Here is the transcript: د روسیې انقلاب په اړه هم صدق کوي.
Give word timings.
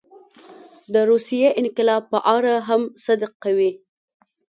د 0.93 0.95
روسیې 1.09 1.49
انقلاب 1.61 2.03
په 2.11 2.19
اړه 2.35 2.53
هم 2.67 2.81
صدق 3.05 3.31
کوي. 3.43 3.71